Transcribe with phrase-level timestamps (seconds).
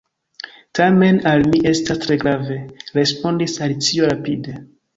[0.79, 2.59] "Tamen al mi estas tre grave,"
[3.01, 4.59] respondis Alicio rapide.